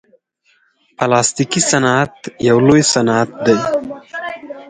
پلاستيکي 0.97 1.61
صنعت 1.71 2.15
یو 2.47 2.57
لوی 2.67 2.83
صنعت 2.93 3.29
دی. 3.45 3.57